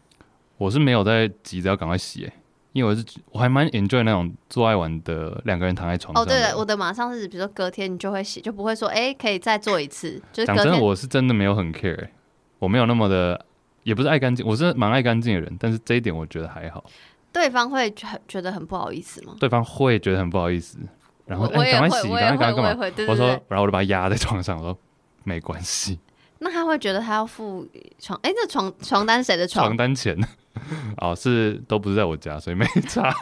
[0.59, 2.33] 我是没有在急着要赶快洗、欸，哎，
[2.73, 6.23] 因为我是我还蛮 enjoy 那种做爱完的两个人躺在床上。
[6.23, 10.23] 哦，对了，我的马上是比如说隔天你就会洗，就不会说哎、欸、可以再做一次。
[10.33, 12.13] 讲、就是、真的，我是真的没有很 care，、欸、
[12.61, 13.45] 我没有那么的，
[13.83, 16.85] 也不是爱干净，我是蛮爱干净的人，但是这一点我觉得还好。
[17.35, 19.35] 对方会很觉得很不好意思吗？
[19.41, 20.79] 对方会觉得很不好意思，
[21.27, 22.87] 然后哎，赶、欸、快洗，赶快赶快干嘛？
[23.09, 24.79] 我说，然后我就把他压在床上，我说
[25.25, 25.99] 没关系。
[26.39, 27.67] 那他会觉得他要付
[27.99, 28.19] 床？
[28.23, 29.67] 哎，这床床单谁的床？
[29.67, 30.17] 床单钱？
[30.99, 33.13] 哦，是都不是在我家，所以没差。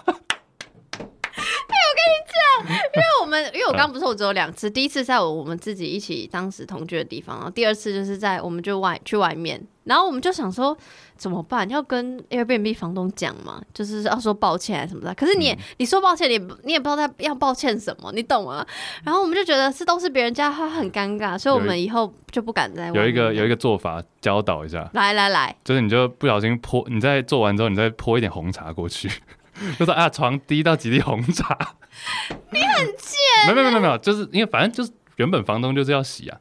[2.95, 10.77] 因为我们，因为我刚刚不是我只有两次，第一次在我我们自己一起当时同居的地方，然后第二次就是在我们就外去外面，然后我们就想说
[11.17, 11.69] 怎么办？
[11.71, 15.15] 要跟 Airbnb 房东讲嘛，就是要说抱歉还什么的。
[15.15, 18.65] 可是你也、嗯、你说抱歉，你你也不知道他要抱歉什么，你懂吗？
[19.03, 29.11] 然后我们就觉得是都是别人家，他很尴尬，所以我们以后就不敢再有一个有一个做法教导一下，来来来，就是你就不小心泼，你在做完之后，你再泼一点红茶过去。
[29.79, 31.57] 就说啊，床滴到几滴红茶，
[32.51, 33.19] 你很贱。
[33.47, 36.39] 没有没有没有没有，就是因为反正就是原本房东就是要洗啊，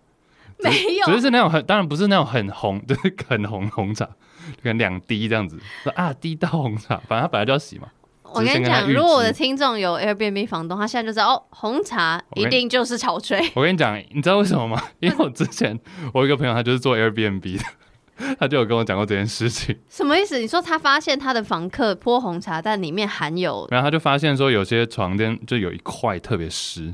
[0.60, 5.60] 没有，只是那种很当然不是那种很红，就是很红红茶，可能两滴这样子。
[5.84, 7.88] 说啊，滴到红茶，反正他本来就要洗嘛。
[8.34, 13.38] 我跟你讲，如果我的听众有 Airbnb 房东，他现在就知道哦，红茶一定就是潮吹。
[13.56, 14.82] 我跟你讲，你知道为什么吗？
[15.00, 15.78] 因为我之前
[16.14, 17.64] 我有一个朋友，他就是做 Airbnb 的。
[18.40, 20.40] 他就有跟我讲过这件事情，什么意思？
[20.40, 26.94] 你说他发现他的房客泼红茶，但里面含有，然后他就发现说有些床垫就有一块特别湿，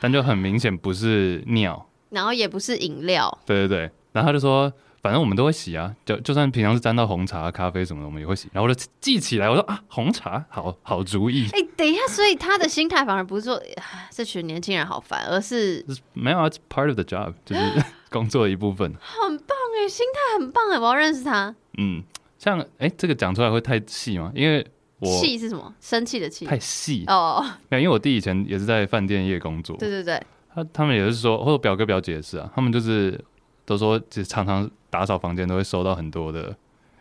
[0.00, 4.72] 但就很明显不是尿，然后也不是饮料，对对对，然后他就说。
[5.00, 8.48] 反正我们都会洗啊，就就算平常是沾到红茶、咖啡什么的，我们也会洗。
[8.52, 11.46] 然后我就记起来，我说啊，红茶，好好主意。
[11.52, 13.62] 哎、欸，等一下，所以他的心态反而不是说
[14.10, 17.62] 这群年轻人好烦，而是没有啊，it's part of the job，就是
[18.10, 18.92] 工作的一部分。
[19.00, 21.54] 很棒哎，心态很棒哎，我要认识他。
[21.78, 22.02] 嗯，
[22.38, 24.32] 像哎、欸，这个讲出来会太细吗？
[24.34, 24.66] 因为
[24.98, 25.74] 我气是什么？
[25.80, 26.44] 生气的气。
[26.44, 27.44] 太细哦。
[27.68, 29.76] 没有，因为我弟以前也是在饭店业工作。
[29.76, 30.20] 对对对。
[30.54, 33.22] 他他们也是说，或者表哥表姐也是啊，他们就是
[33.64, 34.68] 都说，就常常。
[34.90, 36.56] 打扫房间都会收到很多的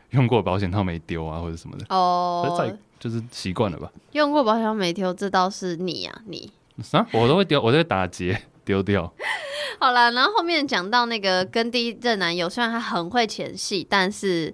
[0.10, 3.90] 用过保险套没丢啊，或者什么的哦，在就是习惯了吧。
[4.12, 6.52] 用过保险套没丢，这倒是你呀、啊，你
[6.92, 9.12] 啊，我都会丢，我都会打结丢掉。
[9.80, 14.54] 好了，然后后面讲到那个跟第一任男友，虽然他很会前戏，但是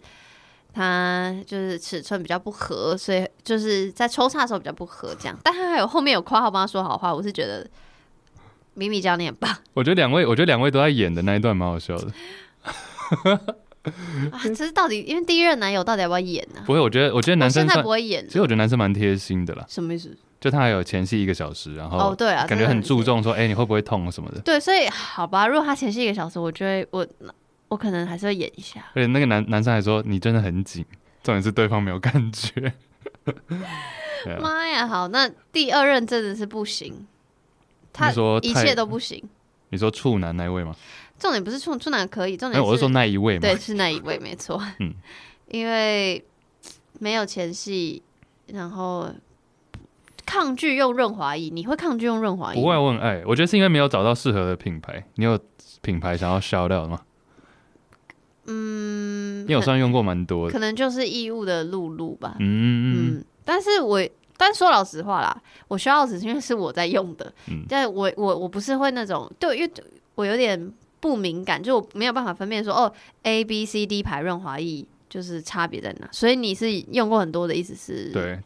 [0.74, 5.38] 他就是尺寸比较不合，所以就是在抽插的时候比较不合这样。
[5.44, 7.68] 但他还有后面有括号帮他说好话，我是觉得
[8.76, 9.58] 米米教练很棒。
[9.74, 12.08] 我觉得两位，我觉得两位都在演的那一段蛮好笑的。
[14.32, 16.66] 啊，这是到底，因为第一任男友到底要不要演呢、啊？
[16.66, 18.26] 不会，我觉得，我觉得男生现在不会演。
[18.28, 19.66] 其实我觉得男生蛮贴心的啦。
[19.68, 20.18] 什么意思？
[20.44, 24.42] 就他还有前戏一个小时，然后哦，对啊，感觉很注重说，哎、欸，你会不会痛什么的？
[24.42, 27.08] 对，所以好吧，如果他前戏一个小时，我觉得我
[27.70, 28.84] 我可能还是会演一下。
[28.94, 30.84] 而且那个男男生还说，你真的很紧，
[31.24, 32.74] 重点是对方没有感觉。
[34.42, 37.08] 妈呀，好，那第二任真的是不行，
[37.94, 39.24] 他说一切都不行。
[39.70, 40.76] 你说处男那位吗？
[41.18, 44.62] 重点不是处处男可以，重点是、欸、我是说那一位嘛，对，是那一位，没错。
[44.80, 44.94] 嗯，
[45.48, 46.22] 因为
[47.00, 48.04] 没有前戏，
[48.48, 49.10] 然后
[50.26, 52.62] 抗拒用润滑液，你会抗拒用润滑液？
[52.62, 53.24] 不会，我很爱。
[53.26, 55.04] 我觉得是因为没有找到适合的品牌。
[55.16, 55.40] 你有
[55.82, 57.02] 品牌想要 shout out 吗？
[58.46, 62.36] 嗯，因为我算用过蛮多的，可能就是义务的露露吧。
[62.40, 63.26] 嗯嗯嗯。
[63.46, 64.02] 但是我
[64.36, 67.34] 但说老实话啦，我 shout out 是因为是我在用的。
[67.50, 67.64] 嗯。
[67.70, 69.72] 但我我我不是会那种，对，因为
[70.16, 72.92] 我有点不敏感，就我没有办法分辨说哦
[73.24, 76.10] ，A B C D 牌润滑液就是差别在哪。
[76.12, 78.12] 所以你是用过很多的意思是？
[78.12, 78.40] 对，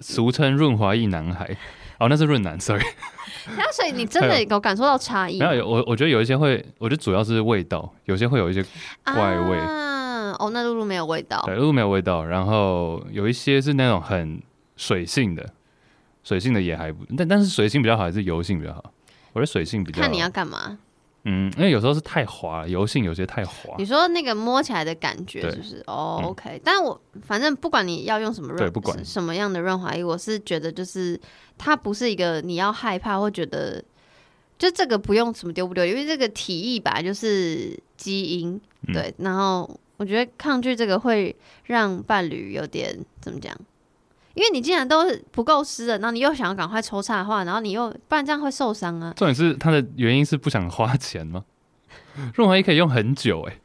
[0.00, 1.56] 俗称润滑液男孩。
[1.98, 2.82] 哦，那是润男，sorry。
[3.58, 5.38] 那所以你真的有感受到差异？
[5.38, 8.64] 没有，我我觉得有一些会，我觉得主要是味道，有些会有一些
[9.04, 9.58] 怪味。
[9.58, 11.42] 啊，哦，那露露没有味道。
[11.44, 12.24] 对，露露没有味道。
[12.24, 14.40] 然后有一些是那种很
[14.76, 15.46] 水性的，
[16.24, 18.82] 水性的也还不，但但是水性比较好还是油性比较好？
[19.34, 20.08] 我觉得水性比较好。
[20.08, 20.78] 看你要干嘛？
[21.24, 23.74] 嗯，因为有时候是太滑，油性有些太滑。
[23.76, 25.84] 你说那个摸起来的感觉是不是？
[25.86, 26.60] 哦、oh，OK、嗯。
[26.64, 31.20] 但我反正不管你要用什么润，对，不管什么样的润滑液，我是觉得就是
[31.58, 33.84] 它不是一个你要害怕或觉得，
[34.58, 39.14] 就这个不用什么丢不丢，因为这个体液本来就是基因，对。
[39.18, 43.54] 嗯、然后我觉得抗拒这个会让伴侣有点怎么讲？
[44.34, 49.12] 因为你既然都不够湿了，然后你又想要赶快抽插的话，然后你又不然这样会受伤啊。
[49.16, 51.44] 重点是它的原因是不想花钱吗？
[52.34, 53.58] 润滑液可以用很久哎、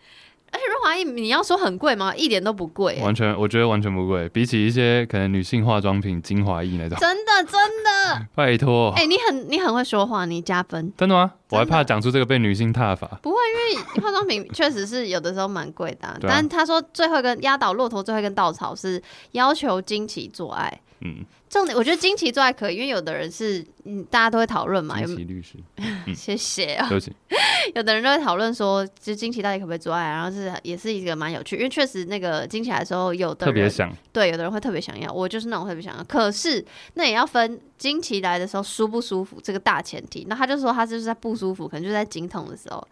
[0.95, 2.15] 而且润滑液你要说很贵吗？
[2.15, 7.53] 一点都不贵、欸，完全我觉得完全不贵，比起一些可能女性化妆品精华液那种，真的真
[7.83, 11.33] 的， 拜托，哎、欸，你很你很会说话，你加分，真的吗？
[11.49, 13.37] 我还怕讲出这个被女性踏伐，不会，
[13.73, 19.01] 因为化妆品确实是有的时候蛮贵的、啊，但他说最后一根压倒骆驼最后一根稻草是
[19.33, 21.25] 要求经期做爱，嗯。
[21.47, 24.97] 重点，我觉得惊奇做还可以，因为有的人是，嗯，大家都会讨论嘛。
[24.97, 26.89] 惊奇律师， 嗯、谢谢啊。
[26.89, 27.13] 对不起。
[27.73, 35.11] 有的人都会讨论说，其实经期到底可不可以做爱，然后是也是一个蛮有趣，因为确实那个惊奇来的时候，有的人特别想，对，有的人会特别想要。
[35.11, 36.63] 我就是那种特别想要，可是
[36.95, 40.25] 那也要分惊奇来的时候舒不舒服这个大前提。
[40.27, 42.85] 那他就说他就是在不舒服，可能就是在经痛的时候，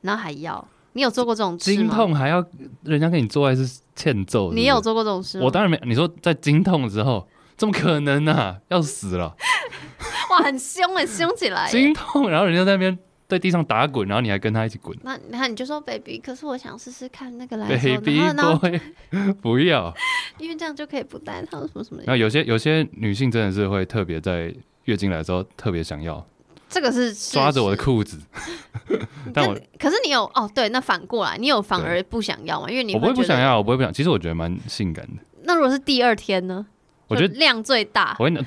[0.00, 0.66] 然后还要。
[0.94, 1.76] 你有做过这种事吗？
[1.76, 2.44] 经痛还要
[2.82, 4.60] 人家跟你做爱是欠揍是不是？
[4.60, 5.44] 你有做过这种事吗？
[5.44, 5.80] 我当然没。
[5.84, 7.24] 你说在经痛之后。
[7.58, 8.56] 怎么可能呢、啊？
[8.70, 9.36] 要死了！
[10.30, 14.96] 哇，很凶很凶起来，心痛，然后人家在那边在地上打滚，然后你还跟他一起滚。
[15.02, 18.80] 那那你就说 baby，可是我想试试看那个来 baby boy，
[19.42, 19.92] 不要，
[20.38, 22.04] 因为这样就可以不带套什么什么的。
[22.06, 26.24] 然后有些有些女性真的是会特别在月经来的时候特别想要，
[26.68, 28.20] 这个是抓着我的裤子。
[29.34, 32.70] 但我可是你有哦，对，那反过来你有反而不想要吗？
[32.70, 33.92] 因为你我不会不想要，我不会不想。
[33.92, 35.22] 其实我觉得蛮性感的。
[35.42, 36.66] 那如果是第二天呢？
[37.08, 38.16] 我觉得量最大。
[38.18, 38.44] 我跟你讲，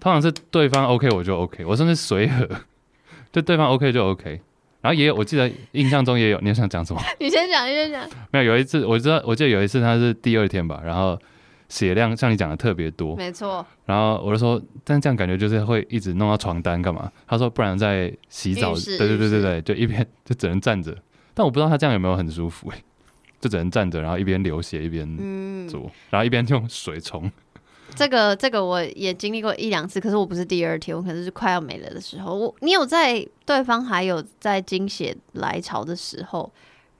[0.00, 2.48] 通常是对方 OK 我就 OK，我甚至随和，
[3.30, 4.40] 就对方 OK 就 OK。
[4.80, 7.00] 然后也有，我记得印象中也有，你想讲什么？
[7.20, 8.08] 你先讲，你先讲。
[8.32, 11.16] 没有，有一次我知道，我记得有一次他是第二天吧，然后
[11.68, 13.64] 血量像你讲的特别多，没错。
[13.86, 17.10] 然后我就说，但这样感觉就是会一直弄到床单干嘛？
[17.28, 20.96] 他说不然在洗澡，对对对对对，就一边 就只能站着。
[21.32, 22.82] 但我不知道他这样有没有很舒服哎，
[23.40, 25.06] 就只能站着，然后一边流血一边
[25.68, 27.30] 做，然后一边用水冲。
[27.94, 32.34] 这个这个我也经历过一两次，可是我不是第二天，我可能是快要没了的时候。
[32.34, 36.50] 我你有在对方还有在经血来潮的时候，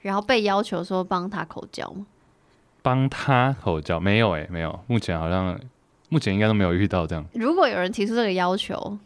[0.00, 2.06] 然后被要求说帮他口交吗？
[2.82, 5.58] 帮他口交没有哎、欸，没有，目前好像
[6.08, 7.24] 目前应该都没有遇到这样。
[7.34, 8.98] 如果有人提出这个要求，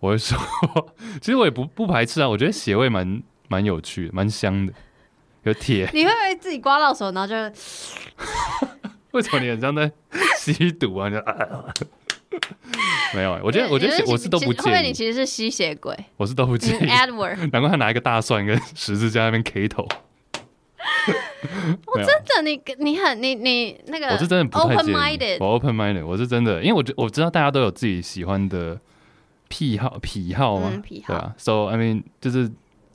[0.00, 0.38] 我会说，
[1.20, 4.72] 其实我也不不排斥啊，我觉得血味蛮蛮有趣的，蛮香的，
[5.44, 5.88] 有铁。
[5.92, 7.34] 你会不会自己刮到手，然后就？
[9.14, 9.90] 为什么你很像在
[10.36, 11.08] 吸毒啊？
[11.08, 11.64] 你啊
[13.14, 14.66] 没有、欸，我觉得，我觉得我是都不介意。
[14.66, 16.86] 因为你其实是吸血鬼，我是都不介意。
[16.90, 19.86] Edward，难怪他拿一个大蒜跟十字架在那边 K 头。
[21.86, 25.38] 我真的，你你很你你那个，我是真的不太介意。
[25.38, 28.80] 我 open minded，我是真的，因为我觉我知道大家都有自己喜欢的
[29.48, 31.34] 癖好癖好嘛，癖好对啊。
[31.38, 32.50] So I mean，就是。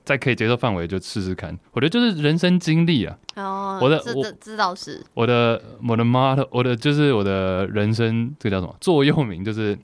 [0.10, 3.16] 在可以接受范围就试试看，我觉得就是人生经历啊。
[3.36, 9.78] 哦，我的我知道是我的我的 motto，我的就是我的人生这个叫什么座右铭，就是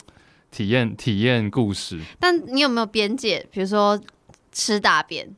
[0.49, 2.01] 体验体验故事。
[2.19, 3.45] 但你有没有边界？
[3.51, 4.01] 比如说
[4.51, 5.29] 吃大便，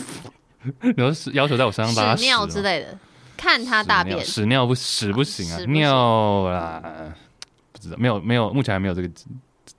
[0.82, 2.98] 你说是要求在我身上拉屎尿之类的，
[3.38, 6.82] 看他大便屎尿不屎不行啊，尿啦，
[7.72, 9.08] 不知道没有没有，目前还没有这个。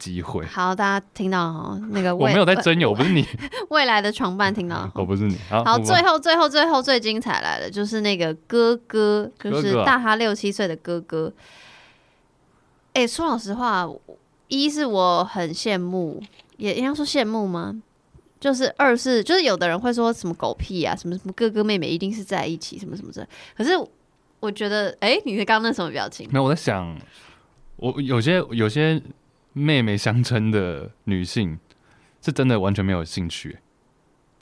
[0.01, 3.23] 机会好，大家听到哈，那个我没有在征友， 我不是你
[3.69, 5.37] 未来的床伴听到， 我不是你。
[5.47, 11.31] 好，好，最后最后最后最精彩来了，就是那个哥哥，就是大他六七岁的哥哥。
[12.93, 13.87] 哎、欸，说老实话，
[14.47, 16.19] 一是我很羡慕，
[16.57, 17.79] 也应该说羡慕吗？
[18.39, 23.27] 就是二是就是有的人会说什么狗屁啊，什么什么哥哥妹妹一定是在一起，什么什么的。
[23.55, 23.73] 可是
[24.39, 26.27] 我觉得，哎、欸，你是刚刚那什么表情？
[26.31, 26.97] 没有，我在想，
[27.75, 28.99] 我有些有些。
[29.53, 31.59] 妹妹相称的女性，
[32.21, 33.59] 是真的完全没有兴趣。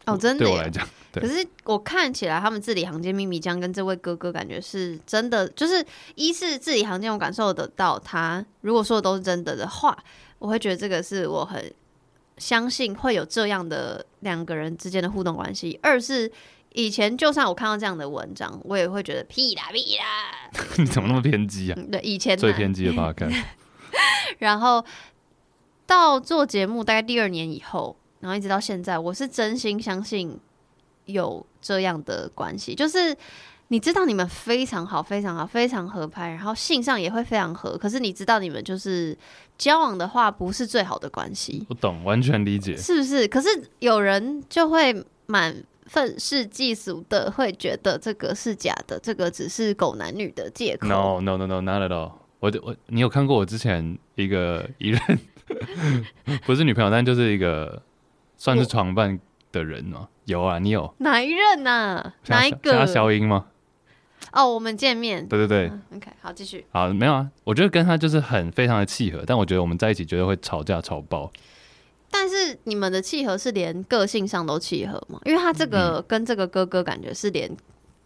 [0.05, 1.21] 哦，真的，对我来讲，对。
[1.21, 5.85] 可是我看起来，他们字里行间秘密将跟这位哥哥感觉是真的，就是
[6.15, 9.95] 一是字里行间，我感受得到他如果说的都是真的的话，
[10.39, 11.71] 我会觉得这个是我很
[12.37, 15.77] 相信会有这样的两个人之间的互动关系。
[15.83, 16.31] 二是
[16.73, 20.49] 以前就算我看到这样的文章，我也会觉得屁啦屁啦，
[20.79, 21.75] 你怎么那么偏激啊？
[21.77, 23.43] 嗯、 对，以前最偏激的 podcast。
[24.39, 24.83] 然后
[25.85, 27.95] 到做节目大概第二年以后。
[28.21, 30.37] 然后一直到现在，我是真心相信
[31.05, 33.15] 有这样的关系，就是
[33.69, 37.77] 你知道你们非常好，非常好，非常合拍，然后性上也会非常合。
[37.77, 39.17] 可是你知道你们就是
[39.57, 41.65] 交往的话，不是最好的关系。
[41.69, 43.25] 我懂，完全理解，是不是？
[43.25, 43.47] 可是
[43.79, 44.93] 有人就会
[45.27, 50.89] 满愤世嫉俗的，会觉得这个是假的，这个只是狗男女的借口。
[50.89, 52.11] No，No，No，No，Not at all。
[52.39, 55.01] 我我你有看过我之前一个一任
[56.45, 57.81] 不是女朋友，但就是一个。
[58.41, 59.19] 算是床伴
[59.51, 60.07] 的人吗？
[60.23, 62.13] 有啊，你有哪一任啊？
[62.27, 62.71] 哪一个？
[62.71, 63.47] 加消音吗？
[64.31, 65.27] 哦，我们见面。
[65.27, 65.67] 对对对。
[65.67, 66.65] 嗯、OK，好，继续。
[66.71, 67.29] 好，没有啊。
[67.43, 71.29] 我觉得跟他就是很非常的契合，但我觉得我们在一起绝对会吵架吵爆。
[72.09, 75.19] 但是你们的契合是连个性上都契合吗？
[75.25, 77.51] 因为他这个跟这个哥哥感觉是连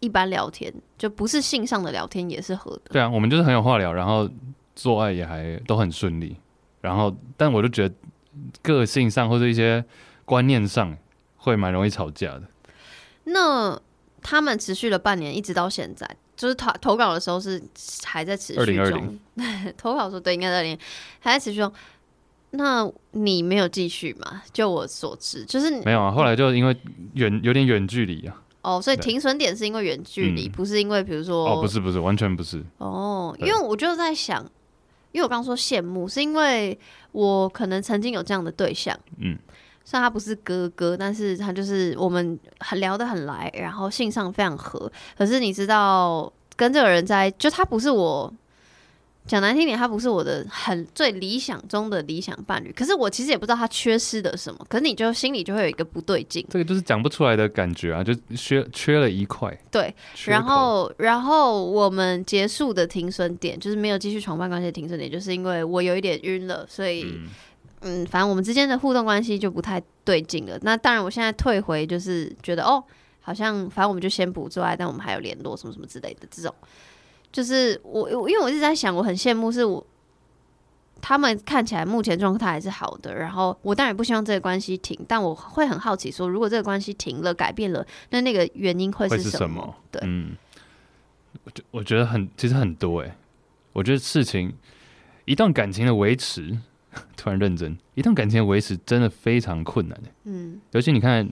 [0.03, 2.81] 一般聊天、嗯、就不是性上的聊天也是合的。
[2.91, 4.29] 对啊，我们就是很有话聊，然后
[4.75, 6.35] 做爱也还都很顺利。
[6.81, 7.95] 然后，但我就觉得
[8.61, 9.83] 个性上或者一些。
[10.25, 10.97] 观念上
[11.35, 12.43] 会蛮容易吵架的。
[13.25, 13.77] 那
[14.21, 17.61] 他们持续了半年，一直到现在，就是投投稿的时候是
[18.05, 18.63] 还在持续中。
[18.63, 20.79] 二零二零 投稿说对，应该在二零
[21.19, 21.69] 还在持续中。
[22.51, 24.41] 那你没有继续吗？
[24.53, 26.09] 就我所知，就是没有啊。
[26.09, 26.75] 后来就因为
[27.15, 28.41] 远有点远距离啊。
[28.63, 32.63] 哦，所以停损点是因为远距离，嗯，不是因为比如说哦，不是不是，完全不是。
[32.79, 34.41] 哦，因为我就在想，
[35.11, 36.77] 因为我刚刚说羡慕，是因为
[37.11, 39.37] 我可能曾经有这样的对象，嗯。
[39.85, 44.89] 虽然他不是哥哥，但是他就是我们很聊得很来，然后性上非常合。
[45.17, 48.33] 可是你知道，跟这个人在，就他不是我
[49.25, 52.71] 讲难听点，他不是我的很最理想中的理想伴侣。
[52.71, 56.45] 可是我其实也不知道他缺失的什么，可是你就心里就会有一个不对劲。
[56.49, 59.57] 这个就是讲不出来的感觉啊，就缺缺了一块。
[59.71, 59.93] 对，
[60.25, 67.03] 然后然后我们结束的停损点，就是没有继续床伴关系的停损点，就是因为我有一点晕了，所以。
[67.03, 67.29] 嗯
[67.85, 70.57] 嗯，反正我们之间的互动关系就不太对劲了。
[70.61, 72.81] 那当然，我现在退回就是觉得哦，
[73.19, 76.55] 好像反正我们就先不做爱，但我们还有联络什么什么之类的这种。
[77.33, 79.85] 就是我我因为我一直在想，我很羡慕是我
[81.01, 83.13] 他们看起来目前状态还是好的。
[83.13, 89.75] 然后我当然不希望这个关系停，但我会很好奇说，如果这个关系停了、改变了，那那个原因会是什么？
[89.91, 90.37] 对，嗯，
[91.43, 93.15] 我觉我觉得很其实很多哎、欸。
[93.73, 94.53] 我觉得事情
[95.25, 96.57] 一段感情的维持。
[97.17, 99.99] 突然认真，一段感情的维持真的非常困难。
[100.25, 101.27] 嗯，尤其你看，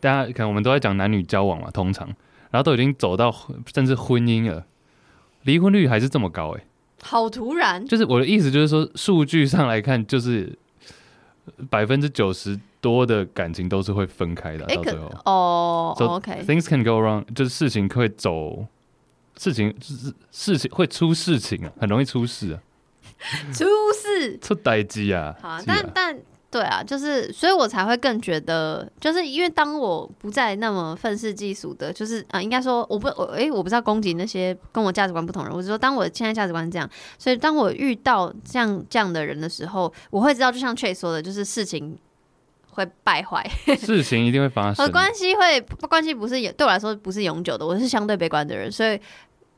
[0.00, 2.06] 大家可能我们都在讲男女交往嘛，通常，
[2.50, 3.34] 然后都已经走到
[3.72, 4.66] 甚至婚姻了，
[5.48, 6.64] 离婚率还是这么高，哎，
[7.02, 7.82] 好突然。
[7.86, 10.56] 就是我的意思，就是说数据上来看，就是
[11.70, 15.94] 百分之九十多的感情都是会分开的，到最后哦。
[15.98, 18.66] So, OK，things can go wrong，就是事情会走，
[19.38, 22.60] 事情就是事情会出事情啊，很容易出事啊。
[23.52, 25.34] 出事出代机啊！
[25.42, 26.16] 好啊，但但
[26.50, 36.88] 对啊，就是，所以我才会更觉得，就是因为当我不再那么愤世嫉俗的，就是啊，应该说我不我诶、欸，我不知道攻击那些跟我价值观不同人，我是说，当我现在价值观这样，
[37.18, 41.98] 所以当我遇到像这样的人的时候，我会知道，就像 Chase 说的，就是事情
[42.70, 43.46] 会败坏，
[43.78, 48.98] 事情一定会发生，和关系会关系不是对我来说不是永久的，我是相对悲观的人，所以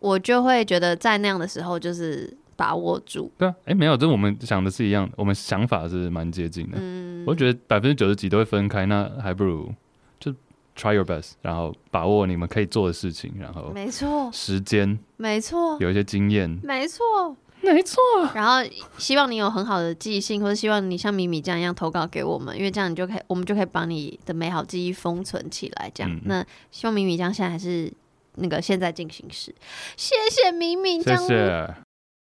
[0.01, 2.37] 我就会觉得在那样的时候就是。
[2.61, 6.77] 把握住，对啊，哎、欸，没有，这我们想的是一样的，我们想法是蛮接近的。
[6.79, 9.73] 嗯，我觉得百分之九十几都会分开，那还不如
[10.19, 10.31] 就
[10.77, 17.99] try your best，然后把握你们可以做的事情，然后没错，时间没错，有一些经验没错，没错，
[18.35, 18.57] 然后
[18.99, 25.91] 希望你有很好的记性，或者希望你像米米这样一样投稿给我们，因为这样你就可以，我们就可以把你的美好记忆封存起来。
[25.95, 27.91] 这样，嗯、那希望米米这样现在还是。
[28.37, 29.53] 那个现在进行时，
[29.97, 31.75] 谢谢米米，谢谢。